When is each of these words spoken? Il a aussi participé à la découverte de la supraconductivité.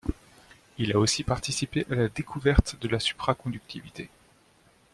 Il 0.79 0.93
a 0.93 0.97
aussi 0.97 1.23
participé 1.23 1.85
à 1.87 1.93
la 1.93 2.07
découverte 2.09 2.75
de 2.81 2.87
la 2.87 2.99
supraconductivité. 2.99 4.09